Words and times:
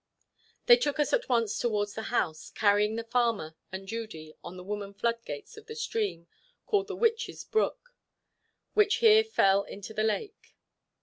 They 0.65 0.77
took 0.77 0.99
us 0.99 1.13
at 1.13 1.29
once 1.29 1.59
towards 1.59 1.93
the 1.93 2.01
house, 2.09 2.49
carrying 2.49 2.95
the 2.95 3.03
farmer 3.03 3.55
and 3.71 3.87
Judy 3.87 4.33
on 4.43 4.57
the 4.57 4.63
wooden 4.63 4.95
floodgates 4.95 5.57
of 5.57 5.67
the 5.67 5.75
stream 5.75 6.25
called 6.65 6.87
the 6.87 6.95
"Witches' 6.95 7.43
brook," 7.43 7.93
which 8.73 8.95
here 8.95 9.23
fell 9.23 9.61
into 9.61 9.93
the 9.93 10.01
lake. 10.01 10.55